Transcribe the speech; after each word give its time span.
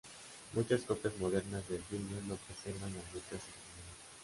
Muchas 0.53 0.81
copias 0.81 1.15
modernas 1.19 1.69
del 1.69 1.83
filme 1.83 2.19
no 2.27 2.35
preservan 2.35 2.89
las 2.91 3.13
letras 3.13 3.39
originales. 3.43 3.99